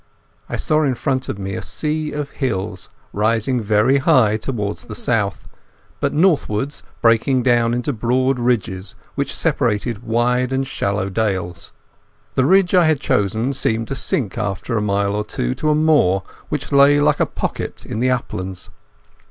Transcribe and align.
I 0.49 0.55
saw 0.55 0.81
in 0.83 0.95
front 0.95 1.29
of 1.29 1.37
me 1.37 1.53
a 1.53 1.61
sea 1.61 2.11
of 2.11 2.31
hills, 2.31 2.89
rising 3.13 3.61
very 3.61 3.99
high 3.99 4.35
towards 4.35 4.85
the 4.85 4.95
south, 4.95 5.47
but 5.99 6.11
northwards 6.11 6.81
breaking 7.03 7.43
down 7.43 7.71
into 7.75 7.93
broad 7.93 8.39
ridges 8.39 8.95
which 9.13 9.31
separated 9.35 10.01
wide 10.01 10.51
and 10.51 10.65
shallow 10.65 11.07
dales. 11.11 11.71
The 12.33 12.45
ridge 12.45 12.73
I 12.73 12.85
had 12.87 12.99
chosen 12.99 13.53
seemed 13.53 13.87
to 13.89 13.95
sink 13.95 14.39
after 14.39 14.75
a 14.75 14.81
mile 14.81 15.13
or 15.13 15.23
two 15.23 15.53
to 15.53 15.69
a 15.69 15.75
moor 15.75 16.23
which 16.49 16.71
lay 16.71 16.99
like 16.99 17.19
a 17.19 17.27
pocket 17.27 17.85
in 17.85 17.99
the 17.99 18.09
uplands. 18.09 18.71